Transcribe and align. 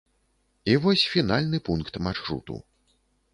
І 0.71 0.77
вось 0.85 1.03
фінальны 1.15 1.59
пункт 1.69 2.01
маршруту. 2.07 2.59